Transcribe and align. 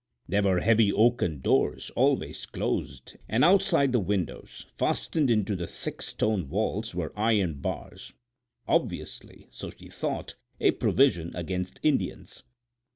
There 0.27 0.41
were 0.41 0.61
heavy 0.61 0.91
oaken 0.91 1.41
doors, 1.41 1.91
always 1.95 2.47
closed, 2.47 3.17
and 3.29 3.43
outside 3.45 3.91
the 3.91 3.99
windows, 3.99 4.65
fastened 4.73 5.29
into 5.29 5.55
the 5.55 5.67
thick 5.67 6.01
stone 6.01 6.49
walls, 6.49 6.95
were 6.95 7.13
iron 7.15 7.61
bars, 7.61 8.11
obviously 8.67 9.45
(so 9.51 9.69
she 9.69 9.89
thought) 9.89 10.33
a 10.59 10.71
provision 10.71 11.29
against 11.35 11.79
Indians. 11.83 12.41